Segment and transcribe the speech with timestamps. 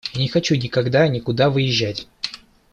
[0.13, 2.07] Я не хочу никогда никуда выезжать.